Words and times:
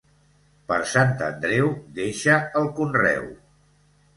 Per 0.71 0.77
Sant 0.93 1.13
Andreu, 1.27 1.69
deixa 1.99 2.39
el 2.63 2.71
conreu. 2.81 3.29